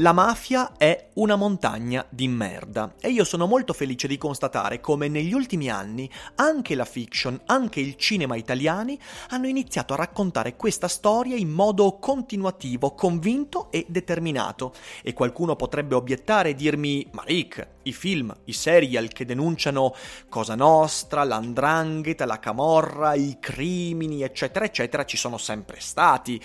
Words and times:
La 0.00 0.12
mafia 0.12 0.76
è 0.76 1.08
una 1.14 1.34
montagna 1.34 2.06
di 2.08 2.28
merda 2.28 2.94
e 3.00 3.10
io 3.10 3.24
sono 3.24 3.48
molto 3.48 3.72
felice 3.72 4.06
di 4.06 4.16
constatare 4.16 4.78
come 4.78 5.08
negli 5.08 5.32
ultimi 5.32 5.68
anni 5.70 6.08
anche 6.36 6.76
la 6.76 6.84
fiction, 6.84 7.40
anche 7.46 7.80
il 7.80 7.96
cinema 7.96 8.36
italiani 8.36 8.96
hanno 9.30 9.48
iniziato 9.48 9.94
a 9.94 9.96
raccontare 9.96 10.54
questa 10.54 10.86
storia 10.86 11.34
in 11.34 11.50
modo 11.50 11.98
continuativo, 11.98 12.94
convinto 12.94 13.72
e 13.72 13.86
determinato. 13.88 14.72
E 15.02 15.14
qualcuno 15.14 15.56
potrebbe 15.56 15.96
obiettare 15.96 16.50
e 16.50 16.54
dirmi, 16.54 17.04
ma 17.10 17.24
Rick, 17.26 17.66
i 17.82 17.92
film, 17.92 18.32
i 18.44 18.52
serial 18.52 19.08
che 19.08 19.24
denunciano 19.24 19.94
Cosa 20.28 20.54
Nostra, 20.54 21.24
l'andrangheta, 21.24 22.24
la 22.24 22.38
camorra, 22.38 23.14
i 23.14 23.38
crimini, 23.40 24.22
eccetera, 24.22 24.64
eccetera, 24.64 25.04
ci 25.04 25.16
sono 25.16 25.38
sempre 25.38 25.80
stati. 25.80 26.40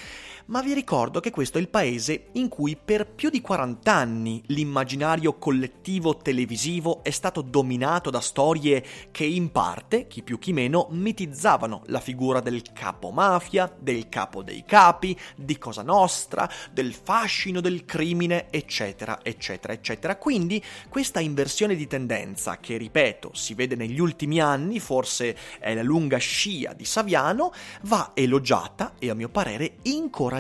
Ma 0.48 0.62
vi 0.62 0.74
ricordo 0.74 1.22
che 1.22 1.32
questo 1.32 1.58
è 1.58 1.62
il 1.62 1.70
paese 1.70 2.26
in 2.34 2.50
cui 2.50 2.76
per 2.76 3.08
più 3.08 3.30
di 3.30 3.40
40 3.40 3.94
anni 3.94 4.44
l'immaginario 4.48 5.38
collettivo 5.38 6.18
televisivo 6.18 7.02
è 7.02 7.12
stato 7.12 7.42
dominato 7.42 8.10
da 8.10 8.20
storie 8.20 8.84
che 9.12 9.24
in 9.24 9.54
parte, 9.54 10.06
chi 10.08 10.22
più 10.22 10.40
chi 10.40 10.52
meno, 10.52 10.88
mitizzavano 10.92 11.84
la 11.86 12.02
figura 12.02 12.42
del 12.42 12.62
capo 12.74 13.12
mafia, 13.12 13.74
del 13.80 14.10
capo 14.10 14.44
dei 14.44 14.66
capi, 14.66 15.18
di 15.38 15.58
Cosa 15.58 15.82
Nostra, 15.82 16.50
del 16.74 16.94
fascino 16.94 17.62
del 17.62 17.86
crimine, 17.86 18.48
eccetera, 18.50 19.20
eccetera, 19.24 19.72
eccetera. 19.72 20.18
Quindi 20.18 20.62
questa 20.90 21.22
inversione 21.22 21.76
di 21.76 21.88
tendenza, 21.88 22.58
che 22.58 22.76
ripeto 22.76 23.32
si 23.34 23.54
vede 23.54 23.76
negli 23.76 24.02
ultimi 24.02 24.42
anni, 24.42 24.82
forse 24.82 25.38
è 25.60 25.74
la 25.74 25.84
lunga 25.84 26.18
scia 26.18 26.74
di 26.74 26.84
Saviano, 26.84 27.54
va 27.84 28.12
elogiata 28.14 28.96
e 29.00 29.10
a 29.10 29.14
mio 29.14 29.30
parere 29.30 29.78
incoraggiata. 29.84 30.32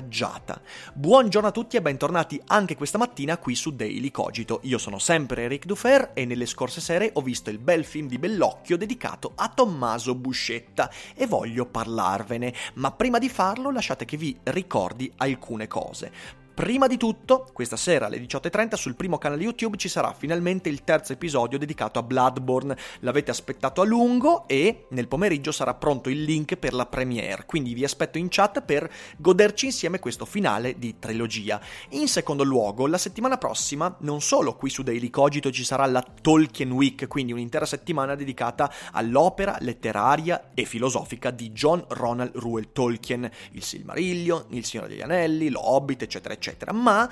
Buongiorno 0.94 1.48
a 1.48 1.52
tutti 1.52 1.78
e 1.78 1.82
bentornati 1.82 2.42
anche 2.48 2.76
questa 2.76 2.98
mattina 2.98 3.38
qui 3.38 3.56
su 3.56 3.76
Daily 3.76 4.12
Cogito. 4.12 4.60
Io 4.64 4.78
sono 4.78 5.00
sempre 5.00 5.44
Eric 5.44 5.66
Dufer 5.66 6.12
e 6.14 6.26
nelle 6.26 6.46
scorse 6.46 6.82
sere 6.82 7.12
ho 7.14 7.22
visto 7.22 7.50
il 7.50 7.60
bel 7.60 7.86
film 7.86 8.08
di 8.08 8.18
Bellocchio 8.18 8.78
dedicato 8.78 9.34
a 9.36 9.50
Tommaso 9.50 10.16
Buscetta 10.16 10.90
e 11.16 11.28
voglio 11.28 11.66
parlarvene, 11.66 12.54
ma 12.76 12.92
prima 12.92 13.20
di 13.20 13.30
farlo 13.30 13.72
lasciate 13.72 14.06
che 14.06 14.18
vi 14.18 14.38
ricordi 14.44 15.12
alcune 15.18 15.68
cose. 15.68 16.43
Prima 16.54 16.86
di 16.86 16.98
tutto, 16.98 17.48
questa 17.52 17.76
sera 17.76 18.06
alle 18.06 18.20
18.30 18.20 18.76
sul 18.76 18.96
primo 18.96 19.18
canale 19.18 19.42
YouTube 19.42 19.76
ci 19.76 19.90
sarà 19.90 20.14
finalmente 20.14 20.70
il 20.70 20.84
terzo 20.84 21.12
episodio 21.12 21.58
dedicato 21.58 21.98
a 21.98 22.04
Bloodborne. 22.04 22.78
L'avete 23.00 23.32
aspettato 23.32 23.82
a 23.82 23.86
lungo 23.86 24.48
e 24.48 24.86
nel 24.90 25.08
pomeriggio 25.08 25.52
sarà 25.52 25.74
pronto 25.74 26.10
il 26.10 26.22
link 26.22 26.56
per 26.58 26.74
la 26.74 26.86
premiere, 26.86 27.46
quindi 27.48 27.74
vi 27.74 27.84
aspetto 27.84 28.20
in 28.20 28.28
chat 28.30 28.62
per 28.62 28.88
goderci 29.18 29.66
insieme 29.66 29.98
questo 29.98 30.26
finale 30.26 30.78
di 30.78 31.00
trilogia. 31.00 31.60
In 31.90 32.08
secondo 32.08 32.44
luogo, 32.44 32.86
la 32.86 33.00
settimana 33.00 33.40
prossima, 33.40 33.94
non 34.02 34.22
solo 34.22 34.56
qui 34.56 34.70
su 34.70 34.84
Daily 34.84 35.10
Cogito 35.10 35.50
ci 35.50 35.64
sarà 35.64 35.88
la 35.88 36.06
Tolkien 36.22 36.70
Week, 36.70 37.08
quindi 37.08 37.32
un'intera 37.32 37.66
settimana 37.66 38.14
dedicata 38.14 38.72
all'opera 38.92 39.58
letteraria 39.62 40.52
e 40.54 40.66
filosofica 40.66 41.32
di 41.32 41.50
John 41.50 41.84
Ronald 41.88 42.38
Reuel 42.38 42.72
Tolkien, 42.72 43.28
il 43.54 43.64
Silmarillion, 43.64 44.46
il 44.50 44.64
Signore 44.66 44.90
degli 44.90 45.02
Anelli, 45.02 45.50
lo 45.50 45.68
Hobbit, 45.68 46.04
eccetera, 46.04 46.26
eccetera, 46.36 46.42
ma 46.72 47.10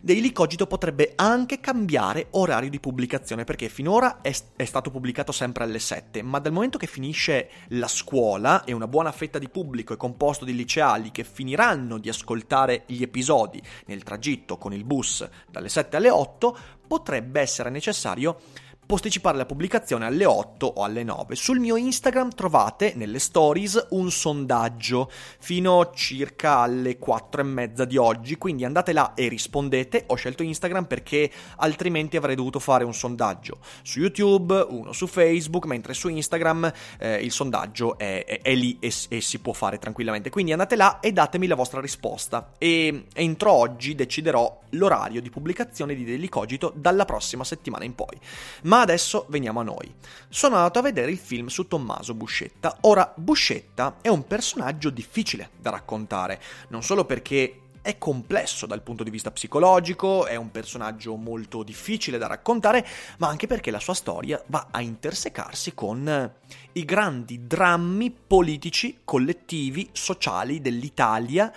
Daily 0.00 0.30
Cogito 0.30 0.66
potrebbe 0.66 1.12
anche 1.16 1.58
cambiare 1.58 2.28
orario 2.30 2.70
di 2.70 2.78
pubblicazione 2.78 3.44
perché 3.44 3.68
finora 3.68 4.20
è, 4.20 4.32
è, 4.54 4.64
stato 4.64 4.90
pubblicato 4.90 5.32
sempre 5.32 5.64
alle 5.64 5.80
7, 5.80 6.22
ma 6.22 6.38
dal 6.38 6.52
momento 6.52 6.78
che 6.78 6.86
finisce 6.86 7.48
la 7.68 7.88
scuola 7.88 8.62
e 8.64 8.72
una 8.72 8.86
buona 8.86 9.10
fetta 9.10 9.40
di 9.40 9.48
pubblico 9.48 9.92
è 9.92 9.96
composto 9.96 10.44
di 10.44 10.54
liceali 10.54 11.10
che 11.10 11.24
finiranno 11.24 11.98
di 11.98 12.08
ascoltare 12.08 12.84
gli 12.86 13.02
episodi 13.02 13.60
nel 13.86 14.04
tragitto 14.04 14.56
con 14.56 14.72
il 14.72 14.84
bus 14.84 15.28
dalle 15.50 15.68
7 15.68 15.96
alle 15.96 16.10
8, 16.10 16.58
potrebbe 16.86 17.40
essere 17.40 17.68
necessario 17.68 18.40
posticipare 18.88 19.36
la 19.36 19.44
pubblicazione 19.44 20.06
alle 20.06 20.24
8 20.24 20.66
o 20.66 20.82
alle 20.82 21.04
9. 21.04 21.34
Sul 21.34 21.58
mio 21.58 21.76
Instagram 21.76 22.30
trovate 22.34 22.94
nelle 22.96 23.18
stories 23.18 23.88
un 23.90 24.10
sondaggio 24.10 25.10
fino 25.40 25.90
circa 25.92 26.60
alle 26.60 26.96
4 26.96 27.42
e 27.42 27.44
mezza 27.44 27.84
di 27.84 27.98
oggi, 27.98 28.38
quindi 28.38 28.64
andate 28.64 28.94
là 28.94 29.12
e 29.12 29.28
rispondete. 29.28 30.04
Ho 30.06 30.14
scelto 30.14 30.42
Instagram 30.42 30.86
perché 30.86 31.30
altrimenti 31.56 32.16
avrei 32.16 32.34
dovuto 32.34 32.60
fare 32.60 32.84
un 32.84 32.94
sondaggio 32.94 33.58
su 33.82 34.00
YouTube, 34.00 34.58
uno 34.70 34.94
su 34.94 35.06
Facebook, 35.06 35.66
mentre 35.66 35.92
su 35.92 36.08
Instagram 36.08 36.72
eh, 36.98 37.16
il 37.16 37.30
sondaggio 37.30 37.98
è, 37.98 38.24
è, 38.24 38.40
è 38.40 38.54
lì 38.54 38.78
e, 38.80 38.90
e, 39.10 39.20
si 39.20 39.38
può 39.40 39.52
fare 39.52 39.76
tranquillamente. 39.76 40.30
Quindi 40.30 40.52
andate 40.52 40.76
là 40.76 41.00
e 41.00 41.12
datemi 41.12 41.46
la 41.46 41.56
vostra 41.56 41.82
risposta. 41.82 42.52
E 42.56 43.04
entro 43.12 43.52
oggi 43.52 43.94
deciderò 43.94 44.60
l'orario 44.70 45.20
di 45.20 45.28
pubblicazione 45.28 45.94
di 45.94 46.06
Daily 46.06 46.28
Cogito 46.28 46.72
dalla 46.74 47.04
prossima 47.04 47.44
settimana 47.44 47.84
in 47.84 47.94
poi. 47.94 48.18
Ma 48.62 48.77
adesso 48.80 49.26
veniamo 49.28 49.60
a 49.60 49.64
noi. 49.64 49.92
Sono 50.28 50.56
andato 50.56 50.78
a 50.78 50.82
vedere 50.82 51.10
il 51.10 51.18
film 51.18 51.46
su 51.46 51.66
Tommaso 51.66 52.14
Buscetta. 52.14 52.78
Ora, 52.82 53.12
Buscetta 53.16 53.96
è 54.00 54.08
un 54.08 54.26
personaggio 54.26 54.90
difficile 54.90 55.50
da 55.60 55.70
raccontare, 55.70 56.40
non 56.68 56.82
solo 56.82 57.04
perché 57.04 57.60
è 57.80 57.96
complesso 57.96 58.66
dal 58.66 58.82
punto 58.82 59.02
di 59.02 59.10
vista 59.10 59.30
psicologico, 59.30 60.26
è 60.26 60.36
un 60.36 60.50
personaggio 60.50 61.16
molto 61.16 61.62
difficile 61.62 62.18
da 62.18 62.26
raccontare, 62.26 62.86
ma 63.18 63.28
anche 63.28 63.46
perché 63.46 63.70
la 63.70 63.80
sua 63.80 63.94
storia 63.94 64.42
va 64.48 64.68
a 64.70 64.82
intersecarsi 64.82 65.72
con 65.72 66.32
i 66.72 66.84
grandi 66.84 67.46
drammi 67.46 68.10
politici, 68.10 68.98
collettivi, 69.04 69.88
sociali 69.92 70.60
dell'Italia 70.60 71.52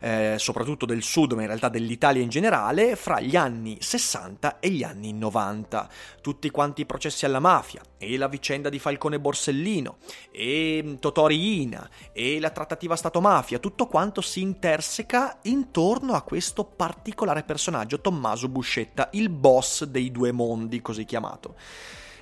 eh, 0.00 0.36
soprattutto 0.38 0.86
del 0.86 1.02
sud, 1.02 1.32
ma 1.32 1.42
in 1.42 1.46
realtà 1.48 1.68
dell'Italia 1.68 2.22
in 2.22 2.28
generale, 2.28 2.96
fra 2.96 3.20
gli 3.20 3.36
anni 3.36 3.78
60 3.80 4.58
e 4.60 4.70
gli 4.70 4.82
anni 4.82 5.12
90. 5.12 5.88
Tutti 6.20 6.50
quanti 6.50 6.82
i 6.82 6.86
processi 6.86 7.24
alla 7.24 7.40
mafia, 7.40 7.82
e 7.98 8.16
la 8.16 8.28
vicenda 8.28 8.68
di 8.68 8.78
Falcone 8.78 9.20
Borsellino, 9.20 9.98
e 10.30 10.96
Totori 11.00 11.62
Ina, 11.62 11.88
e 12.12 12.40
la 12.40 12.50
trattativa 12.50 12.96
Stato-mafia, 12.96 13.58
tutto 13.58 13.86
quanto 13.86 14.20
si 14.20 14.40
interseca 14.40 15.38
intorno 15.42 16.14
a 16.14 16.22
questo 16.22 16.64
particolare 16.64 17.42
personaggio, 17.42 18.00
Tommaso 18.00 18.48
Buscetta, 18.48 19.08
il 19.12 19.28
boss 19.28 19.84
dei 19.84 20.10
due 20.10 20.32
mondi, 20.32 20.82
così 20.82 21.04
chiamato. 21.04 21.54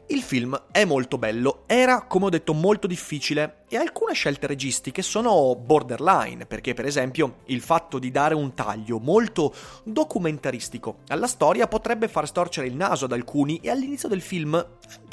Il 0.08 0.20
film 0.20 0.66
è 0.70 0.84
molto 0.84 1.16
bello, 1.16 1.62
era, 1.66 2.02
come 2.02 2.26
ho 2.26 2.28
detto, 2.28 2.52
molto 2.52 2.86
difficile 2.86 3.63
e 3.74 3.76
alcune 3.76 4.14
scelte 4.14 4.46
registiche 4.46 5.02
sono 5.02 5.56
borderline, 5.56 6.46
perché 6.46 6.74
per 6.74 6.84
esempio 6.84 7.38
il 7.46 7.60
fatto 7.60 7.98
di 7.98 8.12
dare 8.12 8.32
un 8.32 8.54
taglio 8.54 9.00
molto 9.00 9.52
documentaristico 9.82 10.98
alla 11.08 11.26
storia 11.26 11.66
potrebbe 11.66 12.06
far 12.06 12.28
storcere 12.28 12.68
il 12.68 12.76
naso 12.76 13.06
ad 13.06 13.12
alcuni 13.12 13.58
e 13.60 13.70
all'inizio 13.70 14.08
del 14.08 14.20
film 14.20 14.64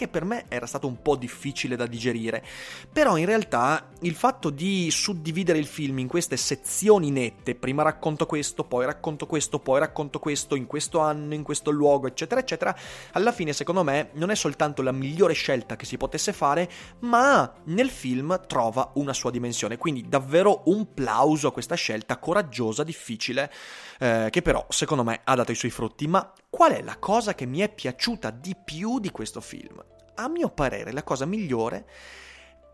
anche 0.02 0.08
per 0.08 0.26
me 0.26 0.46
era 0.48 0.66
stato 0.66 0.88
un 0.88 1.02
po' 1.02 1.16
difficile 1.16 1.76
da 1.76 1.86
digerire. 1.86 2.44
Però 2.92 3.18
in 3.18 3.26
realtà 3.26 3.90
il 4.02 4.16
fatto 4.16 4.50
di 4.50 4.90
suddividere 4.92 5.58
il 5.58 5.66
film 5.66 6.00
in 6.00 6.08
queste 6.08 6.38
sezioni 6.38 7.12
nette, 7.12 7.56
prima 7.56 7.84
racconto 7.84 8.26
questo, 8.26 8.64
poi 8.64 8.86
racconto 8.86 9.26
questo, 9.26 9.60
poi 9.60 9.80
racconto 9.80 10.20
questo, 10.20 10.56
in 10.56 10.68
questo 10.68 11.00
anno, 11.00 11.34
in 11.34 11.44
questo 11.44 11.72
luogo, 11.72 12.08
eccetera, 12.08 12.42
eccetera, 12.42 12.76
alla 13.14 13.32
fine 13.32 13.54
secondo 13.54 13.84
me 13.84 14.10
non 14.14 14.30
è 14.30 14.36
soltanto 14.36 14.82
la 14.82 14.92
migliore 14.92 15.34
scelta 15.34 15.76
che 15.76 15.86
si 15.86 15.98
potesse 15.98 16.34
fare, 16.34 16.70
ma 17.00 17.52
nel 17.66 17.90
film 17.90 18.40
trova 18.52 18.92
una 18.96 19.14
sua 19.14 19.32
dimensione. 19.32 19.78
Quindi 19.78 20.10
davvero 20.10 20.64
un 20.66 20.94
plauso 20.94 21.48
a 21.48 21.54
questa 21.54 21.76
scelta 21.76 22.18
coraggiosa, 22.18 22.84
difficile, 22.84 23.50
eh, 23.98 24.28
che 24.30 24.42
però 24.42 24.66
secondo 24.68 25.06
me 25.06 25.22
ha 25.24 25.36
dato 25.36 25.54
i 25.54 25.56
suoi 25.56 25.72
frutti. 25.72 26.06
Ma 26.06 26.34
qual 26.50 26.74
è 26.74 26.82
la 26.82 26.98
cosa 26.98 27.34
che 27.34 27.46
mi 27.46 27.60
è 27.60 27.74
piaciuta 27.74 28.30
di 28.30 28.54
più 28.62 29.00
di 29.00 29.10
questo 29.10 29.40
film? 29.40 29.82
A 30.16 30.28
mio 30.28 30.50
parere 30.50 30.92
la 30.92 31.04
cosa 31.04 31.26
migliore 31.26 31.86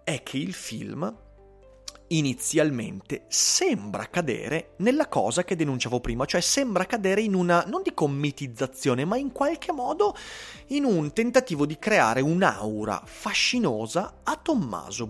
è 0.04 0.24
che 0.24 0.38
il 0.38 0.54
film 0.54 1.16
inizialmente 2.10 3.24
sembra 3.28 4.10
cadere 4.10 4.74
nella 4.78 5.08
cosa 5.08 5.44
che 5.44 5.56
denunciavo 5.56 6.00
prima, 6.00 6.26
cioè 6.26 6.42
sembra 6.42 6.86
cadere 6.86 7.22
in 7.22 7.34
una, 7.34 7.64
non 7.68 7.82
dico 7.82 8.08
mitizzazione, 8.08 9.06
ma 9.06 9.18
in 9.18 9.32
qualche 9.32 9.72
modo 9.72 10.16
in 10.68 10.84
un 10.84 11.12
tentativo 11.14 11.66
di 11.66 11.78
creare 11.78 12.22
un'aura 12.22 13.02
fascinosa 13.06 14.20
a 14.24 14.38
Tommaso 14.42 15.08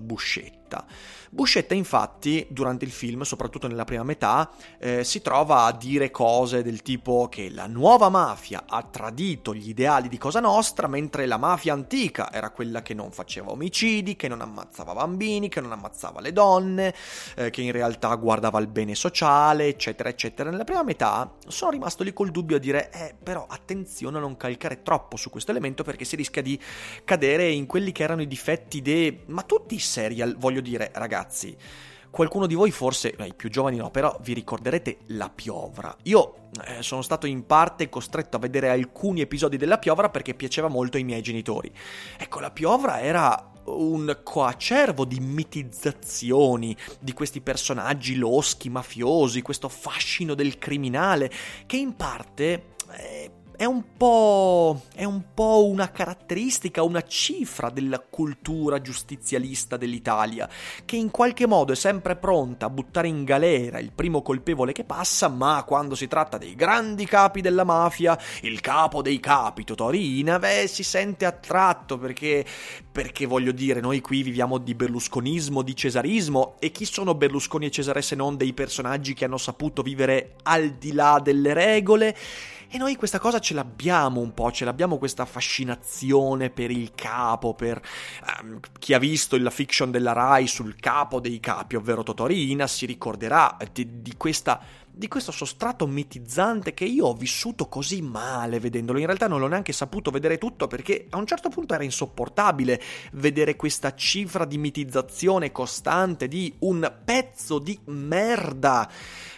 Buscetta. 0.68 0.86
Buscetta 1.30 1.74
infatti 1.74 2.48
durante 2.50 2.86
il 2.86 2.92
film, 2.92 3.24
soprattutto 3.24 3.68
nella 3.68 3.84
prima 3.84 4.04
metà, 4.04 4.50
eh, 4.80 5.04
si 5.04 5.22
trova 5.22 5.66
a 5.66 5.74
dire 5.74 6.10
cose 6.10 6.64
del 6.64 6.82
tipo 6.82 7.28
che 7.30 7.50
la 7.50 7.68
nuova 7.68 8.10
mafia 8.10 8.64
ha 8.68 8.82
tradito 8.84 9.54
gli 9.54 9.70
ideali 9.70 10.08
di 10.08 10.18
Cosa 10.18 10.40
Nostra, 10.40 10.88
mentre 10.88 11.26
la 11.26 11.38
mafia 11.38 11.74
antica 11.74 12.32
era 12.32 12.50
quella 12.52 12.82
che 12.82 12.94
non 12.94 13.12
faceva 13.12 13.52
omicidi, 13.52 14.16
che 14.16 14.30
non 14.30 14.40
ammazzava 14.40 14.94
bambini, 14.94 15.50
che 15.50 15.60
non 15.60 15.74
ammazzava 15.74 16.22
le 16.22 16.32
donne, 16.32 16.94
eh, 17.36 17.50
che 17.50 17.62
in 17.62 17.74
realtà 17.74 18.16
guardava 18.16 18.60
il 18.60 18.68
bene 18.68 18.96
sociale, 18.96 19.68
eccetera, 19.68 20.08
eccetera. 20.08 20.50
Nella 20.50 20.64
prima 20.64 20.84
metà 20.84 21.36
sono 21.48 21.72
rimasto 21.72 22.04
lì 22.04 22.14
col 22.14 22.32
dubbio 22.32 22.56
a 22.56 22.60
dire, 22.60 22.90
eh, 22.92 23.16
però 23.22 23.46
attenzione 23.48 24.18
a 24.18 24.22
non 24.22 24.38
calcare 24.38 24.82
troppo 24.82 25.18
su 25.18 25.30
questo 25.30 25.52
elemento 25.52 25.84
perché 25.84 26.06
si 26.06 26.16
rischia 26.16 26.42
di 26.42 26.60
cadere 27.04 27.50
in 27.50 27.66
quelli 27.66 27.92
che 27.92 28.04
erano 28.04 28.22
i 28.22 28.28
difetti 28.28 28.82
dei... 28.82 29.24
ma 29.28 29.44
tutti 29.44 29.76
i 29.76 29.80
serial, 29.80 30.36
voglio 30.58 30.62
dire, 30.62 30.92
ragazzi, 30.94 31.56
qualcuno 32.10 32.48
di 32.48 32.56
voi 32.56 32.72
forse, 32.72 33.16
i 33.18 33.34
più 33.36 33.50
giovani 33.50 33.78
no, 33.78 33.92
però 33.92 34.18
vi 34.22 34.34
ricorderete 34.34 35.00
La 35.08 35.30
Piovra. 35.30 35.96
Io 36.04 36.50
eh, 36.66 36.82
sono 36.82 37.02
stato 37.02 37.28
in 37.28 37.46
parte 37.46 37.90
costretto 37.90 38.38
a 38.38 38.40
vedere 38.40 38.70
alcuni 38.70 39.22
episodi 39.22 39.58
della 39.58 39.78
Piovra 39.78 40.10
perché 40.10 40.34
piaceva 40.34 40.68
molto 40.68 40.98
ai 40.98 41.04
miei 41.04 41.22
genitori. 41.22 41.72
Ecco, 42.18 42.40
La 42.40 42.52
Piovra 42.52 43.02
era 43.02 43.52
un 43.66 44.20
coacervo 44.24 45.04
di 45.04 45.20
mitizzazioni 45.20 46.76
di 47.00 47.12
questi 47.12 47.42
personaggi 47.42 48.16
loschi, 48.16 48.70
mafiosi, 48.70 49.42
questo 49.42 49.68
fascino 49.68 50.34
del 50.36 50.58
criminale, 50.58 51.30
che 51.66 51.76
in 51.76 51.96
parte 51.96 52.76
eh, 52.92 53.32
è 53.58 53.66
un 53.66 53.84
po'. 53.98 54.84
è 54.94 55.04
un 55.04 55.34
po' 55.34 55.68
una 55.68 55.92
caratteristica, 55.92 56.84
una 56.84 57.02
cifra 57.02 57.70
della 57.72 58.00
cultura 58.00 58.80
giustizialista 58.80 59.78
dell'Italia, 59.78 60.48
che 60.86 60.96
in 60.96 61.10
qualche 61.10 61.48
modo 61.48 61.74
è 61.74 61.76
sempre 61.76 62.16
pronta 62.16 62.68
a 62.68 62.70
buttare 62.70 63.08
in 63.08 63.24
galera 63.24 63.80
il 63.80 63.92
primo 63.92 64.22
colpevole 64.22 64.72
che 64.74 64.84
passa, 64.84 65.28
ma 65.28 65.64
quando 65.66 65.96
si 65.96 66.08
tratta 66.08 66.38
dei 66.38 66.56
grandi 66.56 67.06
capi 67.06 67.42
della 67.42 67.64
mafia, 67.64 68.18
il 68.42 68.62
capo 68.62 69.02
dei 69.02 69.20
capi, 69.20 69.64
Totorina, 69.64 70.38
beh, 70.38 70.68
si 70.68 70.84
sente 70.84 71.26
attratto 71.26 71.98
perché. 71.98 72.46
perché 72.92 73.26
voglio 73.26 73.52
dire, 73.52 73.80
noi 73.80 74.02
qui 74.02 74.22
viviamo 74.22 74.60
di 74.60 74.76
berlusconismo, 74.76 75.64
di 75.64 75.76
cesarismo, 75.76 76.56
e 76.60 76.72
chi 76.72 76.86
sono 76.86 77.16
Berlusconi 77.16 77.68
e 77.68 77.72
Cesare 77.72 78.02
se 78.02 78.16
non 78.16 78.38
dei 78.38 78.54
personaggi 78.54 79.14
che 79.14 79.26
hanno 79.26 79.38
saputo 79.38 79.82
vivere 79.82 80.36
al 80.44 80.72
di 80.72 80.94
là 80.94 81.20
delle 81.22 81.54
regole? 81.54 82.16
E 82.70 82.78
noi 82.78 82.96
questa 82.96 83.20
cosa 83.20 83.40
ce 83.40 83.54
l'abbiamo 83.54 84.20
un 84.20 84.34
po', 84.34 84.52
ce 84.52 84.66
l'abbiamo 84.66 84.98
questa 84.98 85.26
fascinazione 85.26 86.50
per 86.50 86.70
il 86.70 86.92
capo, 86.94 87.54
per 87.54 87.82
um, 88.42 88.60
chi 88.78 88.94
ha 88.94 89.00
visto 89.00 89.38
la 89.38 89.50
fiction 89.50 89.90
della 89.90 90.12
Rai 90.12 90.48
sul 90.48 90.76
capo 90.76 91.20
dei 91.22 91.40
capi, 91.40 91.76
ovvero 91.76 92.04
Totorina, 92.04 92.68
si 92.68 92.86
ricorderà 92.86 93.58
di, 93.72 94.02
di 94.02 94.14
questa 94.18 94.60
di 94.98 95.08
questo 95.08 95.32
sostrato 95.32 95.86
mitizzante 95.86 96.74
che 96.74 96.86
io 96.86 97.06
ho 97.06 97.14
vissuto 97.14 97.68
così 97.68 98.02
male 98.02 98.60
vedendolo. 98.60 98.98
In 98.98 99.06
realtà 99.06 99.28
non 99.28 99.40
l'ho 99.40 99.48
neanche 99.48 99.72
saputo 99.72 100.10
vedere 100.10 100.38
tutto 100.38 100.68
perché 100.68 101.06
a 101.12 101.18
un 101.18 101.28
certo 101.28 101.50
punto 101.50 101.76
era 101.76 101.84
insopportabile 101.84 102.82
vedere 103.14 103.56
questa 103.56 103.94
cifra 103.94 104.46
di 104.46 104.58
mitizzazione 104.58 105.52
costante 105.52 106.28
di 106.28 106.52
un 106.60 106.92
pezzo 107.06 107.60
di 107.60 107.78
merda 107.86 108.90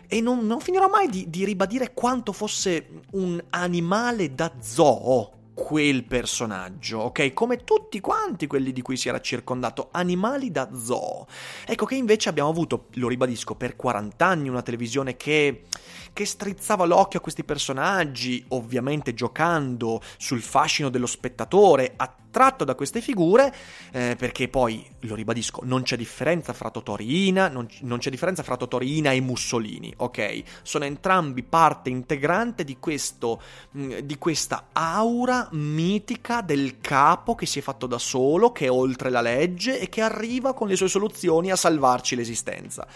e 0.07 0.21
non, 0.21 0.45
non 0.45 0.61
finirò 0.61 0.87
mai 0.87 1.09
di, 1.09 1.29
di 1.29 1.43
ribadire 1.43 1.93
quanto 1.93 2.31
fosse 2.31 2.87
un 3.11 3.43
animale 3.49 4.33
da 4.33 4.51
zoo 4.59 5.38
quel 5.59 6.05
personaggio, 6.05 6.99
ok? 6.99 7.33
Come 7.33 7.65
tutti 7.65 7.99
quanti 7.99 8.47
quelli 8.47 8.71
di 8.71 8.81
cui 8.81 8.95
si 8.95 9.09
era 9.09 9.19
circondato, 9.19 9.89
animali 9.91 10.51
da 10.51 10.69
zoo. 10.73 11.27
Ecco 11.65 11.85
che 11.85 11.95
invece 11.95 12.29
abbiamo 12.29 12.49
avuto, 12.49 12.85
lo 12.93 13.09
ribadisco, 13.09 13.55
per 13.55 13.75
40 13.75 14.25
anni 14.25 14.47
una 14.47 14.61
televisione 14.61 15.17
che, 15.17 15.65
che 16.13 16.25
strizzava 16.25 16.85
l'occhio 16.85 17.19
a 17.19 17.21
questi 17.21 17.43
personaggi, 17.43 18.43
ovviamente 18.49 19.13
giocando 19.13 20.01
sul 20.17 20.41
fascino 20.41 20.89
dello 20.89 21.05
spettatore, 21.05 21.93
attratto 22.29 22.63
da 22.63 22.75
queste 22.75 23.01
figure, 23.01 23.53
eh, 23.91 24.15
perché 24.17 24.47
poi, 24.47 24.85
lo 25.01 25.15
ribadisco, 25.15 25.61
non 25.63 25.81
c'è 25.81 25.97
differenza 25.97 26.53
fra 26.53 26.69
Totorina, 26.69 27.47
non, 27.47 27.67
non 27.81 27.97
c'è 27.97 28.09
differenza 28.09 28.43
fra 28.43 28.55
Totorina 28.55 29.11
e 29.11 29.19
Mussolini, 29.19 29.91
ok? 29.97 30.43
Sono 30.61 30.85
entrambi 30.85 31.43
parte 31.43 31.89
integrante 31.89 32.63
di 32.63 32.77
questo, 32.79 33.41
mm, 33.75 33.97
di 33.99 34.17
questa 34.17 34.67
aura 34.71 35.49
mitica 35.51 36.41
del 36.41 36.79
capo 36.79 37.35
che 37.35 37.47
si 37.47 37.59
è 37.59 37.61
fatto 37.61 37.87
da 37.87 37.97
solo, 37.97 38.51
che 38.51 38.65
è 38.65 38.71
oltre 38.71 39.09
la 39.09 39.21
legge 39.21 39.79
e 39.79 39.89
che 39.89 40.01
arriva 40.01 40.53
con 40.53 40.67
le 40.67 40.75
sue 40.75 40.87
soluzioni 40.87 41.51
a 41.51 41.55
salvarci 41.55 42.15
l'esistenza. 42.15 42.87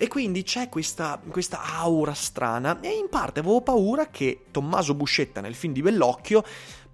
E 0.00 0.06
quindi 0.06 0.44
c'è 0.44 0.68
questa, 0.68 1.20
questa 1.28 1.60
aura 1.60 2.14
strana 2.14 2.78
e 2.80 2.90
in 2.90 3.08
parte 3.08 3.40
avevo 3.40 3.62
paura 3.62 4.06
che 4.06 4.44
Tommaso 4.52 4.94
Buscetta 4.94 5.40
nel 5.40 5.56
film 5.56 5.72
di 5.72 5.82
Bellocchio 5.82 6.44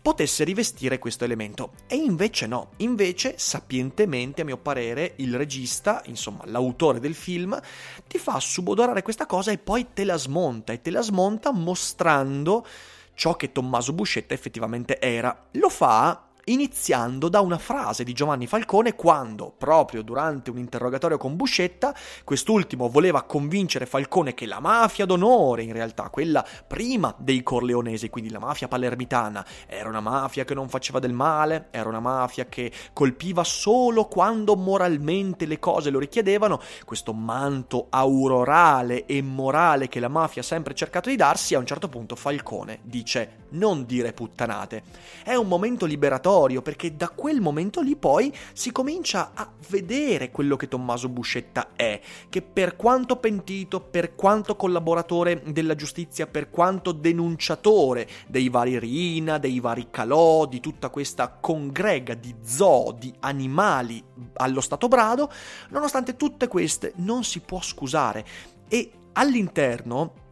potesse 0.05 0.45
rivestire 0.45 0.99
questo 0.99 1.25
elemento. 1.25 1.73
E 1.87 1.97
invece 1.97 2.47
no, 2.47 2.73
invece 2.77 3.37
sapientemente, 3.39 4.43
a 4.43 4.45
mio 4.45 4.59
parere, 4.59 5.15
il 5.17 5.35
regista, 5.35 6.03
insomma 6.05 6.43
l'autore 6.45 7.01
del 7.01 7.15
film, 7.15 7.59
ti 8.07 8.19
fa 8.19 8.39
subodorare 8.39 9.01
questa 9.01 9.25
cosa 9.25 9.51
e 9.51 9.57
poi 9.57 9.87
te 9.95 10.05
la 10.05 10.19
smonta, 10.19 10.75
e 10.75 10.83
te 10.83 10.91
la 10.91 11.01
smonta 11.01 11.53
mostrando 11.53 12.67
ciò 13.15 13.35
che 13.35 13.51
Tommaso 13.51 13.95
Buscetta 13.95 14.35
effettivamente 14.35 15.01
era. 15.01 15.47
Lo 15.53 15.71
fa 15.71 16.24
iniziando 16.47 17.29
da 17.29 17.41
una 17.41 17.59
frase 17.59 18.05
di 18.05 18.13
Giovanni 18.13 18.47
Falcone 18.47 18.95
quando, 18.95 19.55
proprio 19.57 20.03
durante 20.03 20.51
un 20.51 20.59
interrogatorio 20.59 21.17
con 21.17 21.37
Buscetta, 21.37 21.95
quest'ultimo 22.25 22.89
voleva 22.89 23.23
convincere 23.23 23.87
Falcone 23.87 24.35
che 24.35 24.47
la 24.47 24.61
mafia 24.61 25.07
d'onore, 25.07 25.63
in 25.63 25.73
realtà 25.73 26.11
quella 26.11 26.45
prima 26.67 27.15
dei 27.19 27.43
Corleonesi, 27.43 28.11
quindi 28.11 28.31
la 28.31 28.39
mafia 28.39 28.69
palermitana, 28.69 29.45
era 29.67 29.89
una 29.89 30.01
mafia 30.01 30.45
che 30.45 30.55
non 30.55 30.69
faceva 30.69 30.99
del 30.99 31.13
male, 31.13 31.69
era 31.71 31.89
una 31.89 32.01
mafia 32.01 32.47
che 32.47 32.71
colpiva 32.93 33.45
solo 33.45 34.07
quando 34.07 34.57
moralmente 34.57 35.47
le 35.47 35.59
cose 35.59 35.91
lo 35.91 35.99
richiedevano, 35.99 36.61
questo 36.85 37.13
manto 37.13 37.87
aurorale 37.91 39.07
e 39.07 39.23
morale 39.23 39.89
che 39.89 40.01
la 40.01 40.09
mafia 40.09 40.43
ha 40.43 40.45
sempre 40.45 40.75
cercato 40.75 41.09
di 41.09 41.17
darsi, 41.17 41.55
a 41.55 41.59
un 41.59 41.67
certo 41.67 41.89
punto 41.89 42.17
Falcone 42.17 42.81
dice 42.83 43.43
non 43.55 43.85
dire 43.85 44.13
puttanate. 44.13 44.83
È 45.23 45.35
un 45.35 45.47
momento 45.47 45.87
liberatorio 45.87 46.34
territorio, 46.35 46.63
perché 46.63 46.97
da 46.97 47.09
quel 47.09 47.41
momento 47.41 47.81
lì 47.81 47.97
poi 47.97 48.35
si 48.53 48.73
comincia 48.73 49.31
a 49.35 49.49
vedere 49.69 50.31
quello 50.31 50.57
che 50.57 50.69
Tommaso 50.69 51.09
Buscetta 51.09 51.69
è, 51.77 52.01
che 52.29 52.43
per 52.43 52.77
quanto 52.77 53.17
pentito, 53.17 53.81
per 53.81 54.15
quanto 54.15 54.57
collaboratore 54.57 55.43
della 55.47 55.75
giustizia, 55.75 56.27
per 56.27 56.51
quanto 56.51 56.93
denunciatore 56.93 58.09
dei 58.27 58.49
vari 58.49 58.79
Rina, 58.79 59.39
dei 59.39 59.61
vari 59.61 59.89
Calò, 59.91 60.47
di 60.47 60.61
tutta 60.61 60.89
questa 60.89 61.29
congrega 61.29 62.15
di 62.15 62.35
zoo, 62.43 62.93
di 62.99 63.13
animali 63.21 64.03
allo 64.35 64.61
stato 64.61 64.89
brado, 64.89 65.31
nonostante 65.71 66.17
tutte 66.17 66.49
queste 66.49 66.93
non 66.97 67.23
si 67.25 67.41
può 67.41 67.61
scusare. 67.61 68.25
E 68.69 68.91
all'interno 69.13 70.24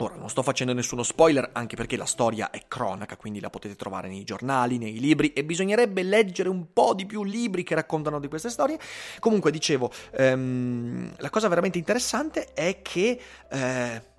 Ora, 0.00 0.14
non 0.14 0.30
sto 0.30 0.42
facendo 0.42 0.72
nessuno 0.72 1.02
spoiler, 1.02 1.50
anche 1.52 1.74
perché 1.74 1.96
la 1.96 2.04
storia 2.04 2.50
è 2.50 2.62
cronaca, 2.68 3.16
quindi 3.16 3.40
la 3.40 3.50
potete 3.50 3.74
trovare 3.74 4.08
nei 4.08 4.22
giornali, 4.22 4.78
nei 4.78 5.00
libri, 5.00 5.32
e 5.32 5.44
bisognerebbe 5.44 6.02
leggere 6.02 6.48
un 6.48 6.72
po' 6.72 6.94
di 6.94 7.04
più 7.04 7.24
libri 7.24 7.64
che 7.64 7.74
raccontano 7.74 8.20
di 8.20 8.28
queste 8.28 8.48
storie. 8.48 8.78
Comunque, 9.18 9.50
dicevo, 9.50 9.90
ehm, 10.12 11.14
la 11.16 11.30
cosa 11.30 11.48
veramente 11.48 11.78
interessante 11.78 12.52
è 12.52 12.80
che... 12.80 13.20
Eh, 13.50 14.16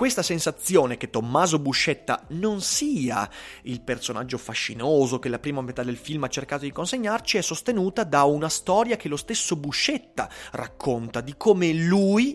questa 0.00 0.22
sensazione 0.22 0.96
che 0.96 1.10
Tommaso 1.10 1.58
Buscetta 1.58 2.24
non 2.28 2.62
sia 2.62 3.28
il 3.64 3.82
personaggio 3.82 4.38
fascinoso 4.38 5.18
che 5.18 5.28
la 5.28 5.38
prima 5.38 5.60
metà 5.60 5.82
del 5.82 5.98
film 5.98 6.24
ha 6.24 6.28
cercato 6.28 6.64
di 6.64 6.72
consegnarci 6.72 7.36
è 7.36 7.42
sostenuta 7.42 8.02
da 8.04 8.24
una 8.24 8.48
storia 8.48 8.96
che 8.96 9.08
lo 9.08 9.18
stesso 9.18 9.56
Buscetta 9.56 10.30
racconta 10.52 11.20
di 11.20 11.34
come 11.36 11.70
lui 11.74 12.34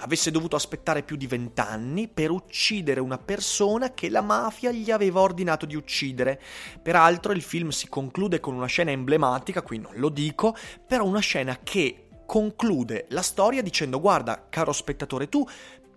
avesse 0.00 0.30
dovuto 0.30 0.54
aspettare 0.56 1.02
più 1.02 1.16
di 1.16 1.26
vent'anni 1.26 2.08
per 2.08 2.30
uccidere 2.30 3.00
una 3.00 3.16
persona 3.16 3.94
che 3.94 4.10
la 4.10 4.20
mafia 4.20 4.70
gli 4.70 4.90
aveva 4.90 5.20
ordinato 5.20 5.64
di 5.64 5.76
uccidere. 5.76 6.38
Peraltro 6.82 7.32
il 7.32 7.40
film 7.40 7.70
si 7.70 7.88
conclude 7.88 8.38
con 8.38 8.52
una 8.52 8.66
scena 8.66 8.90
emblematica, 8.90 9.62
qui 9.62 9.78
non 9.78 9.92
lo 9.94 10.10
dico, 10.10 10.54
però 10.86 11.06
una 11.06 11.20
scena 11.20 11.58
che 11.62 12.08
conclude 12.28 13.06
la 13.08 13.22
storia 13.22 13.62
dicendo 13.62 13.98
guarda 13.98 14.48
caro 14.50 14.70
spettatore 14.70 15.30
tu 15.30 15.42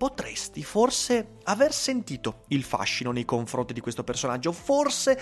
potresti 0.01 0.63
forse 0.63 1.37
aver 1.43 1.71
sentito 1.71 2.45
il 2.47 2.63
fascino 2.63 3.11
nei 3.11 3.23
confronti 3.23 3.71
di 3.71 3.81
questo 3.81 4.03
personaggio, 4.03 4.51
forse 4.51 5.15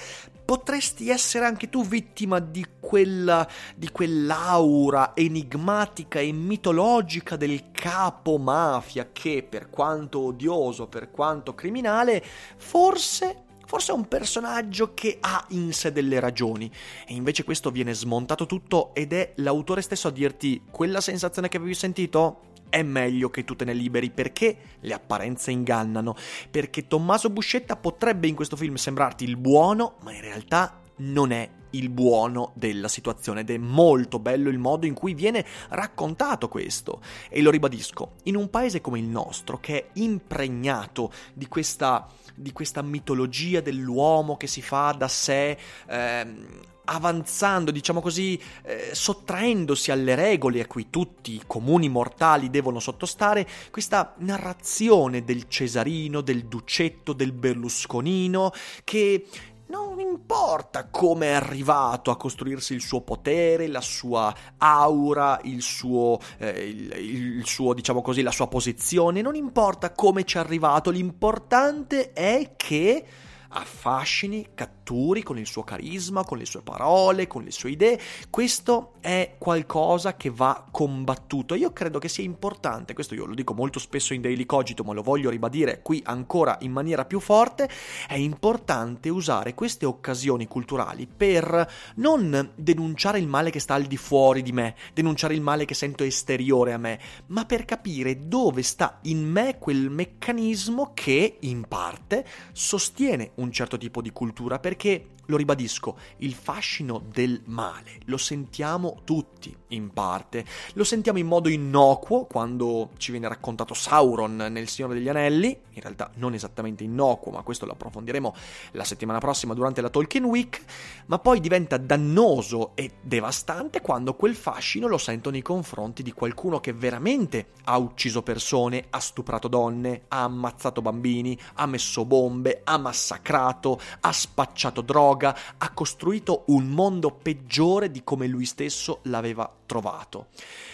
potresti 0.46 1.10
essere 1.10 1.44
anche 1.44 1.68
tu 1.68 1.86
vittima 1.86 2.40
di 2.40 2.66
quella 2.80 3.46
di 3.76 3.92
quell'aura 3.92 5.12
enigmatica 5.18 6.20
e 6.20 6.32
mitologica 6.32 7.36
del 7.36 7.72
capo 7.72 8.38
mafia 8.38 9.10
che 9.12 9.44
per 9.44 9.70
quanto 9.70 10.20
odioso, 10.20 10.88
per 10.88 11.12
quanto 11.12 11.54
criminale, 11.54 12.24
forse 12.56 13.48
Forse 13.70 13.92
è 13.92 13.96
un 13.96 14.08
personaggio 14.08 14.96
che 14.96 15.20
ha 15.22 15.46
in 15.50 15.74
sé 15.74 15.92
delle 15.92 16.20
ragioni 16.20 16.72
e 17.06 17.14
invece 17.14 17.44
questo 17.44 17.70
viene 17.70 17.94
smontato 17.94 18.48
tutto 18.48 18.96
ed 18.96 19.14
è 19.14 19.34
l'autore 19.36 19.84
stesso 19.84 20.08
a 20.08 20.12
dirti 20.12 20.64
quella 20.72 21.00
sensazione 21.02 21.50
che 21.50 21.58
avevi 21.58 21.76
sentito? 21.76 22.40
È 22.70 22.84
meglio 22.84 23.30
che 23.30 23.44
tu 23.44 23.56
te 23.56 23.66
ne 23.66 23.74
liberi 23.74 24.12
perché 24.12 24.58
le 24.80 24.94
apparenze 24.94 25.52
ingannano, 25.52 26.16
perché 26.50 26.88
Tommaso 26.88 27.30
Buscetta 27.30 27.76
potrebbe 27.76 28.28
in 28.28 28.36
questo 28.36 28.56
film 28.56 28.76
sembrarti 28.76 29.24
il 29.24 29.38
buono, 29.38 29.96
ma 30.04 30.14
in 30.14 30.22
realtà 30.22 30.82
non 30.98 31.32
è 31.32 31.50
il 31.72 31.90
buono 31.90 32.52
della 32.56 32.88
situazione 32.88 33.42
ed 33.42 33.52
è 33.52 33.58
molto 33.58 34.20
bello 34.20 34.50
il 34.50 34.58
modo 34.58 34.86
in 34.86 34.94
cui 34.94 35.14
viene 35.14 35.46
raccontato 35.70 36.48
questo. 36.48 37.02
E 37.30 37.42
lo 37.42 37.52
ribadisco, 37.52 38.14
in 38.24 38.36
un 38.36 38.50
paese 38.50 38.82
come 38.82 39.00
il 39.00 39.06
nostro, 39.06 39.60
che 39.60 39.78
è 39.78 39.90
impregnato 39.94 41.12
di 41.34 41.48
questa 41.48 42.08
di 42.40 42.54
questa 42.54 42.82
mitologia 42.82 43.60
dell'uomo 43.60 44.38
che 44.38 44.48
si 44.48 44.62
fa 44.62 44.96
da 44.98 45.10
sé, 45.10 45.58
ehm, 45.90 46.48
avanzando, 46.90 47.72
diciamo 47.72 48.02
così, 48.02 48.40
eh, 48.64 48.90
sottraendosi 48.94 49.92
alle 49.92 50.16
regole 50.16 50.62
a 50.62 50.68
cui 50.68 50.90
tutti 50.90 51.34
i 51.34 51.44
comuni 51.46 51.88
mortali 51.88 52.50
devono 52.50 52.80
sottostare, 52.80 53.48
questa 53.70 54.16
narrazione 54.18 55.24
del 55.24 55.48
Cesarino, 55.48 56.22
del 56.22 56.46
Ducetto, 56.46 57.14
del 57.14 57.32
Berlusconino, 57.32 58.52
che 58.84 59.26
non 59.68 60.00
importa 60.00 60.88
come 60.88 61.28
è 61.28 61.34
arrivato 61.34 62.10
a 62.10 62.18
costruirsi 62.18 62.74
il 62.74 62.82
suo 62.82 63.02
potere, 63.02 63.68
la 63.68 63.82
sua 63.82 64.34
aura, 64.58 65.40
il 65.44 65.62
suo, 65.62 66.20
eh, 66.40 66.68
il, 66.68 67.38
il 67.38 67.46
suo, 67.46 67.74
diciamo 67.76 68.02
così, 68.02 68.24
la 68.24 68.32
sua 68.32 68.48
posizione, 68.48 69.22
non 69.22 69.36
importa 69.36 69.92
come 69.92 70.24
ci 70.24 70.38
è 70.38 70.40
arrivato, 70.40 70.90
l'importante 70.90 72.14
è 72.14 72.54
che 72.56 73.06
affascini, 73.50 74.48
catturi 74.90 75.22
con 75.22 75.38
il 75.38 75.46
suo 75.46 75.64
carisma, 75.64 76.24
con 76.24 76.40
le 76.40 76.46
sue 76.46 76.62
parole, 76.62 77.28
con 77.28 77.44
le 77.44 77.52
sue 77.52 77.72
idee. 77.72 78.00
Questo 78.30 78.94
è 79.00 79.36
qualcosa 79.38 80.16
che 80.16 80.32
va 80.32 80.66
combattuto. 80.72 81.54
Io 81.54 81.72
credo 81.72 82.00
che 82.00 82.10
sia 82.10 82.24
importante, 82.24 82.94
questo 82.94 83.14
io 83.14 83.26
lo 83.26 83.36
dico 83.36 83.54
molto 83.54 83.78
spesso 83.78 84.16
in 84.16 84.22
Daily 84.22 84.46
Cogito, 84.46 84.84
ma 84.84 84.94
lo 84.94 85.04
voglio 85.04 85.30
ribadire 85.30 85.82
qui 85.84 86.02
ancora 86.06 86.58
in 86.62 86.72
maniera 86.72 87.06
più 87.06 87.20
forte, 87.20 87.70
è 88.08 88.16
importante 88.16 89.10
usare 89.10 89.54
queste 89.54 89.86
occasioni 89.86 90.48
culturali 90.48 91.08
per 91.08 91.72
non 91.96 92.52
denunciare 92.56 93.20
il 93.20 93.28
male 93.28 93.52
che 93.52 93.60
sta 93.60 93.76
al 93.76 93.84
di 93.84 93.98
fuori 93.98 94.42
di 94.42 94.52
me, 94.52 94.76
denunciare 94.94 95.36
il 95.36 95.42
male 95.42 95.66
che 95.66 95.76
sento 95.76 96.04
esteriore 96.04 96.74
a 96.74 96.78
me, 96.78 97.00
ma 97.28 97.46
per 97.46 97.66
capire 97.66 98.28
dove 98.28 98.64
sta 98.64 99.00
in 99.04 99.24
me 99.30 99.58
quel 99.60 99.90
meccanismo 99.90 100.92
che 100.96 101.38
in 101.42 101.66
parte 101.68 102.26
sostiene 102.54 103.32
un 103.36 103.52
certo 103.52 103.78
tipo 103.78 104.02
di 104.02 104.12
cultura 104.12 104.58
perché 104.58 104.79
perché 104.80 105.06
lo 105.30 105.38
ribadisco, 105.38 105.98
il 106.18 106.34
fascino 106.34 107.02
del 107.12 107.42
male 107.46 108.00
lo 108.06 108.18
sentiamo 108.18 109.02
tutti 109.04 109.56
in 109.70 109.92
parte. 109.92 110.46
Lo 110.74 110.84
sentiamo 110.84 111.20
in 111.20 111.28
modo 111.28 111.50
innocuo 111.50 112.26
quando 112.26 112.90
ci 112.98 113.12
viene 113.12 113.28
raccontato 113.28 113.74
Sauron 113.74 114.36
nel 114.36 114.68
Signore 114.68 114.96
degli 114.96 115.10
Anelli, 115.10 115.48
in 115.48 115.82
realtà 115.82 116.12
non 116.16 116.34
esattamente 116.34 116.84
innocuo, 116.84 117.32
ma 117.32 117.44
questo 117.44 117.66
lo 117.66 117.74
approfondiremo 117.74 118.36
la 118.72 118.84
settimana 118.84 119.20
prossima 119.20 119.54
durante 119.54 119.82
la 119.82 119.90
Tolkien 119.90 120.24
Week, 120.26 120.62
ma 121.06 121.20
poi 121.20 121.40
diventa 121.40 121.78
dannoso 121.78 122.76
e 122.76 122.94
devastante 123.02 123.82
quando 123.82 124.16
quel 124.16 124.36
fascino 124.36 124.88
lo 124.88 124.98
sento 124.98 125.30
nei 125.30 125.42
confronti 125.44 126.02
di 126.04 126.12
qualcuno 126.12 126.60
che 126.60 126.74
veramente 126.74 127.50
ha 127.66 127.78
ucciso 127.78 128.24
persone, 128.24 128.86
ha 128.90 129.00
stuprato 129.00 129.48
donne, 129.48 130.04
ha 130.08 130.24
ammazzato 130.24 130.82
bambini, 130.82 131.38
ha 131.56 131.68
messo 131.68 132.06
bombe, 132.06 132.62
ha 132.64 132.78
massacrato, 132.78 133.80
ha 134.02 134.12
spacciato 134.12 134.82
droga, 134.82 135.19
droga, 135.20 135.38
ha 135.58 135.72
costruito 135.72 136.44
un 136.48 136.68
mondo 136.70 137.12
peggiore 137.12 137.92
di 137.92 138.04
come 138.04 138.28
lui 138.28 138.46
stesso 138.46 139.00
l'aveva 139.04 139.52
trovato. 139.66 140.28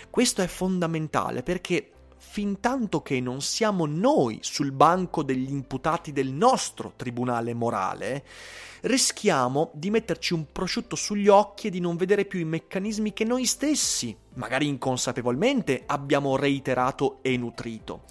Questo 0.10 0.42
è 0.42 0.48
fondamentale 0.48 1.42
perché 1.42 1.90
fin 2.18 2.60
tanto 2.60 3.02
che 3.02 3.20
non 3.20 3.42
siamo 3.42 3.86
noi 3.86 4.40
sul 4.42 4.72
banco 4.72 5.24
degli 5.24 5.52
imputati 5.52 6.12
del 6.12 6.32
nostro 6.32 6.94
tribunale 6.96 7.54
morale, 7.54 8.24
rischiamo 8.82 9.72
di 9.74 9.90
metterci 9.90 10.34
un 10.34 10.52
prosciutto 10.52 10.96
sugli 10.96 11.28
occhi 11.28 11.68
e 11.68 11.70
di 11.70 11.80
non 11.80 11.96
vedere 11.96 12.26
più 12.26 12.40
i 12.40 12.46
meccanismi 12.46 13.14
che 13.14 13.24
noi 13.24 13.46
stessi, 13.46 14.16
magari 14.36 14.68
inconsapevolmente, 14.68 15.84
abbiamo 15.86 16.36
reiterato 16.36 17.20
e 17.22 17.36
nutrito. 17.38 18.04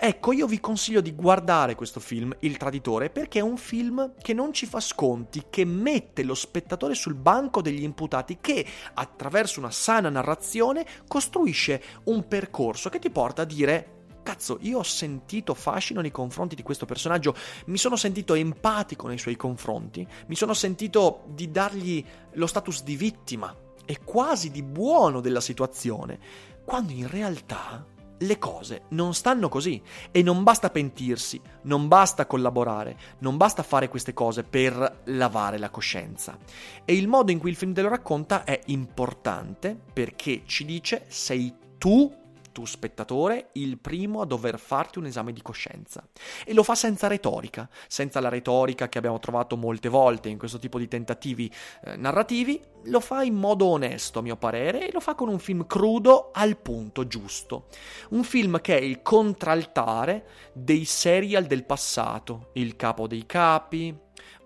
Ecco, 0.00 0.32
io 0.32 0.46
vi 0.46 0.60
consiglio 0.60 1.00
di 1.00 1.14
guardare 1.14 1.74
questo 1.74 1.98
film, 1.98 2.34
Il 2.40 2.56
Traditore, 2.56 3.10
perché 3.10 3.40
è 3.40 3.42
un 3.42 3.56
film 3.56 4.12
che 4.20 4.32
non 4.32 4.52
ci 4.52 4.66
fa 4.66 4.78
sconti, 4.78 5.46
che 5.50 5.64
mette 5.64 6.22
lo 6.22 6.34
spettatore 6.34 6.94
sul 6.94 7.14
banco 7.14 7.60
degli 7.60 7.82
imputati, 7.82 8.38
che 8.40 8.64
attraverso 8.94 9.58
una 9.58 9.72
sana 9.72 10.08
narrazione 10.08 10.86
costruisce 11.08 11.82
un 12.04 12.28
percorso 12.28 12.88
che 12.90 13.00
ti 13.00 13.10
porta 13.10 13.42
a 13.42 13.44
dire 13.44 13.96
cazzo, 14.22 14.58
io 14.60 14.80
ho 14.80 14.82
sentito 14.82 15.54
fascino 15.54 16.02
nei 16.02 16.10
confronti 16.10 16.54
di 16.54 16.62
questo 16.62 16.84
personaggio, 16.84 17.34
mi 17.66 17.78
sono 17.78 17.96
sentito 17.96 18.34
empatico 18.34 19.08
nei 19.08 19.16
suoi 19.16 19.36
confronti, 19.36 20.06
mi 20.26 20.34
sono 20.34 20.52
sentito 20.52 21.24
di 21.28 21.50
dargli 21.50 22.04
lo 22.32 22.46
status 22.46 22.82
di 22.82 22.94
vittima 22.94 23.56
e 23.90 24.00
quasi 24.04 24.50
di 24.50 24.62
buono 24.62 25.20
della 25.20 25.40
situazione, 25.40 26.18
quando 26.62 26.92
in 26.92 27.08
realtà 27.08 27.86
le 28.18 28.38
cose 28.38 28.82
non 28.88 29.14
stanno 29.14 29.48
così 29.48 29.80
e 30.10 30.22
non 30.22 30.42
basta 30.42 30.68
pentirsi, 30.68 31.40
non 31.62 31.88
basta 31.88 32.26
collaborare, 32.26 32.98
non 33.20 33.38
basta 33.38 33.62
fare 33.62 33.88
queste 33.88 34.12
cose 34.12 34.42
per 34.42 35.00
lavare 35.04 35.56
la 35.56 35.70
coscienza. 35.70 36.36
E 36.84 36.94
il 36.94 37.08
modo 37.08 37.30
in 37.30 37.38
cui 37.38 37.48
il 37.48 37.56
film 37.56 37.72
te 37.72 37.80
lo 37.80 37.88
racconta 37.88 38.44
è 38.44 38.60
importante 38.66 39.74
perché 39.90 40.42
ci 40.44 40.66
dice 40.66 41.06
sei 41.08 41.54
tu 41.78 42.14
tu 42.52 42.64
spettatore 42.64 43.50
il 43.52 43.78
primo 43.78 44.20
a 44.20 44.26
dover 44.26 44.58
farti 44.58 44.98
un 44.98 45.06
esame 45.06 45.32
di 45.32 45.42
coscienza. 45.42 46.06
E 46.44 46.52
lo 46.54 46.62
fa 46.62 46.74
senza 46.74 47.06
retorica, 47.06 47.68
senza 47.86 48.20
la 48.20 48.28
retorica 48.28 48.88
che 48.88 48.98
abbiamo 48.98 49.18
trovato 49.18 49.56
molte 49.56 49.88
volte 49.88 50.28
in 50.28 50.38
questo 50.38 50.58
tipo 50.58 50.78
di 50.78 50.88
tentativi 50.88 51.52
eh, 51.84 51.96
narrativi, 51.96 52.60
lo 52.84 53.00
fa 53.00 53.22
in 53.22 53.34
modo 53.34 53.66
onesto 53.66 54.18
a 54.20 54.22
mio 54.22 54.36
parere 54.36 54.88
e 54.88 54.92
lo 54.92 55.00
fa 55.00 55.14
con 55.14 55.28
un 55.28 55.38
film 55.38 55.66
crudo 55.66 56.30
al 56.32 56.56
punto 56.56 57.06
giusto. 57.06 57.66
Un 58.10 58.24
film 58.24 58.60
che 58.60 58.78
è 58.78 58.80
il 58.80 59.02
contraltare 59.02 60.26
dei 60.52 60.84
serial 60.84 61.44
del 61.44 61.64
passato, 61.64 62.50
Il 62.54 62.76
capo 62.76 63.06
dei 63.06 63.26
capi, 63.26 63.96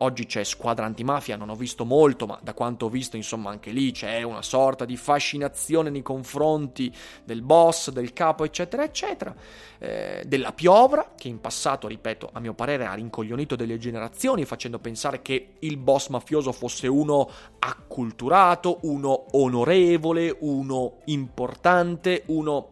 Oggi 0.02 0.26
c'è 0.26 0.42
Squadra 0.42 0.84
Antimafia, 0.84 1.36
non 1.36 1.48
ho 1.48 1.54
visto 1.54 1.84
molto, 1.84 2.26
ma 2.26 2.36
da 2.42 2.54
quanto 2.54 2.86
ho 2.86 2.88
visto, 2.88 3.14
insomma, 3.16 3.50
anche 3.50 3.70
lì 3.70 3.92
c'è 3.92 4.22
una 4.22 4.42
sorta 4.42 4.84
di 4.84 4.96
fascinazione 4.96 5.90
nei 5.90 6.02
confronti 6.02 6.92
del 7.22 7.40
boss, 7.40 7.90
del 7.90 8.12
capo, 8.12 8.42
eccetera, 8.42 8.82
eccetera. 8.82 9.32
Eh, 9.78 10.24
della 10.26 10.52
Piovra, 10.52 11.12
che 11.16 11.28
in 11.28 11.40
passato, 11.40 11.86
ripeto, 11.86 12.30
a 12.32 12.40
mio 12.40 12.52
parere 12.52 12.84
ha 12.84 12.94
rincoglionito 12.94 13.54
delle 13.54 13.78
generazioni, 13.78 14.44
facendo 14.44 14.80
pensare 14.80 15.22
che 15.22 15.54
il 15.60 15.76
boss 15.76 16.08
mafioso 16.08 16.50
fosse 16.50 16.88
uno 16.88 17.30
acculturato, 17.60 18.80
uno 18.82 19.26
onorevole, 19.36 20.36
uno 20.40 20.96
importante, 21.04 22.24
uno 22.26 22.70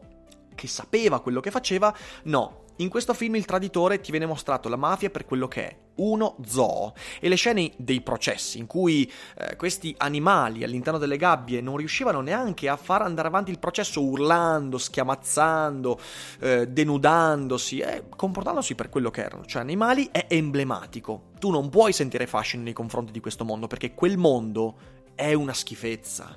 che 0.56 0.66
sapeva 0.66 1.20
quello 1.20 1.38
che 1.38 1.52
faceva. 1.52 1.94
No, 2.24 2.59
in 2.80 2.88
questo 2.88 3.12
film 3.14 3.34
il 3.36 3.44
traditore 3.44 4.00
ti 4.00 4.10
viene 4.10 4.26
mostrato 4.26 4.68
la 4.68 4.76
mafia 4.76 5.10
per 5.10 5.26
quello 5.26 5.48
che 5.48 5.68
è, 5.68 5.76
uno 5.96 6.36
zoo, 6.46 6.94
e 7.20 7.28
le 7.28 7.34
scene 7.34 7.72
dei 7.76 8.00
processi 8.00 8.58
in 8.58 8.66
cui 8.66 9.10
eh, 9.36 9.56
questi 9.56 9.94
animali 9.98 10.64
all'interno 10.64 10.98
delle 10.98 11.18
gabbie 11.18 11.60
non 11.60 11.76
riuscivano 11.76 12.22
neanche 12.22 12.68
a 12.68 12.76
far 12.76 13.02
andare 13.02 13.28
avanti 13.28 13.50
il 13.50 13.58
processo 13.58 14.02
urlando, 14.02 14.78
schiamazzando, 14.78 16.00
eh, 16.40 16.68
denudandosi, 16.68 17.80
eh, 17.80 18.04
comportandosi 18.08 18.74
per 18.74 18.88
quello 18.88 19.10
che 19.10 19.22
erano, 19.22 19.44
cioè 19.44 19.60
animali, 19.60 20.08
è 20.10 20.26
emblematico. 20.28 21.28
Tu 21.38 21.50
non 21.50 21.68
puoi 21.68 21.92
sentire 21.92 22.26
fascino 22.26 22.62
nei 22.62 22.72
confronti 22.72 23.12
di 23.12 23.20
questo 23.20 23.44
mondo 23.44 23.66
perché 23.66 23.92
quel 23.94 24.16
mondo 24.16 24.98
è 25.14 25.34
una 25.34 25.52
schifezza 25.52 26.34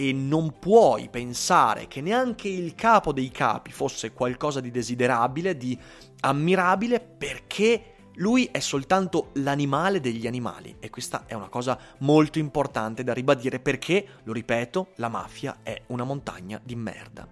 e 0.00 0.14
non 0.14 0.58
puoi 0.58 1.10
pensare 1.10 1.86
che 1.86 2.00
neanche 2.00 2.48
il 2.48 2.74
capo 2.74 3.12
dei 3.12 3.30
capi 3.30 3.70
fosse 3.70 4.14
qualcosa 4.14 4.58
di 4.58 4.70
desiderabile, 4.70 5.58
di 5.58 5.78
ammirabile, 6.20 7.00
perché 7.00 7.96
Lui 8.20 8.48
è 8.52 8.60
soltanto 8.60 9.30
l'animale 9.34 9.98
degli 9.98 10.26
animali 10.26 10.76
e 10.78 10.90
questa 10.90 11.24
è 11.26 11.32
una 11.32 11.48
cosa 11.48 11.78
molto 11.98 12.38
importante 12.38 13.02
da 13.02 13.14
ribadire 13.14 13.60
perché, 13.60 14.06
lo 14.24 14.34
ripeto, 14.34 14.88
la 14.96 15.08
mafia 15.08 15.60
è 15.62 15.80
una 15.86 16.04
montagna 16.04 16.60
di 16.62 16.76
merda. 16.76 17.26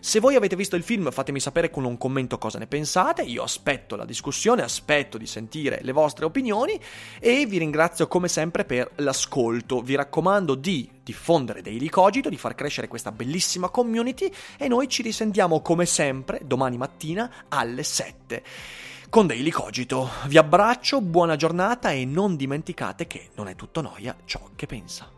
Se 0.00 0.20
voi 0.20 0.36
avete 0.36 0.54
visto 0.54 0.76
il 0.76 0.82
film 0.82 1.10
fatemi 1.10 1.40
sapere 1.40 1.70
con 1.70 1.84
un 1.84 1.96
commento 1.96 2.36
cosa 2.36 2.58
ne 2.58 2.66
pensate, 2.66 3.22
io 3.22 3.42
aspetto 3.42 3.96
la 3.96 4.04
discussione, 4.04 4.62
aspetto 4.62 5.16
di 5.16 5.26
sentire 5.26 5.80
le 5.82 5.92
vostre 5.92 6.26
opinioni 6.26 6.78
e 7.18 7.46
vi 7.46 7.56
ringrazio 7.56 8.06
come 8.06 8.28
sempre 8.28 8.66
per 8.66 8.90
l'ascolto. 8.96 9.80
Vi 9.80 9.94
raccomando 9.94 10.54
di 10.54 10.90
diffondere 11.02 11.62
Daily 11.62 11.88
Cogito, 11.88 12.28
di 12.28 12.36
far 12.36 12.54
crescere 12.54 12.86
questa 12.86 13.12
bellissima 13.12 13.70
community 13.70 14.30
e 14.58 14.68
noi 14.68 14.88
ci 14.88 15.00
risentiamo 15.00 15.62
come 15.62 15.86
sempre 15.86 16.42
domani 16.44 16.76
mattina 16.76 17.46
alle 17.48 17.82
7 17.82 18.42
con 19.08 19.26
Daily 19.26 19.50
Cogito. 19.50 20.08
Vi 20.26 20.38
abbraccio, 20.38 21.00
buona 21.00 21.36
giornata 21.36 21.90
e 21.90 22.04
non 22.04 22.36
dimenticate 22.36 23.06
che 23.06 23.30
non 23.36 23.48
è 23.48 23.54
tutto 23.54 23.80
noia 23.80 24.16
ciò 24.24 24.50
che 24.54 24.66
pensa. 24.66 25.17